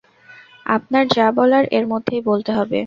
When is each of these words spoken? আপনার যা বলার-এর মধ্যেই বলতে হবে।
আপনার 0.67 1.03
যা 1.15 1.27
বলার-এর 1.37 1.85
মধ্যেই 1.87 2.21
বলতে 2.29 2.51
হবে। 2.53 2.79